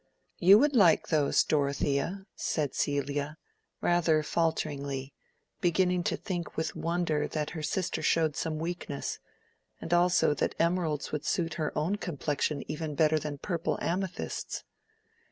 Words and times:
"You 0.39 0.57
would 0.57 0.75
like 0.75 1.09
those, 1.09 1.43
Dorothea," 1.43 2.25
said 2.35 2.73
Celia, 2.73 3.37
rather 3.81 4.23
falteringly, 4.23 5.13
beginning 5.59 6.03
to 6.05 6.17
think 6.17 6.57
with 6.57 6.75
wonder 6.75 7.27
that 7.27 7.51
her 7.51 7.61
sister 7.61 8.01
showed 8.01 8.35
some 8.35 8.57
weakness, 8.57 9.19
and 9.79 9.93
also 9.93 10.33
that 10.33 10.55
emeralds 10.57 11.11
would 11.11 11.23
suit 11.27 11.53
her 11.53 11.71
own 11.77 11.97
complexion 11.97 12.63
even 12.67 12.95
better 12.95 13.19
than 13.19 13.37
purple 13.37 13.77
amethysts. 13.79 14.63